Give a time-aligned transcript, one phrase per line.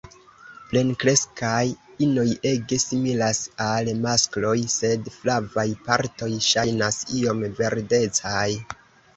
[0.69, 1.59] Plenkreskaj
[2.05, 8.49] inoj ege similas al maskloj, sed flavaj partoj ŝajnas iom verdecaj.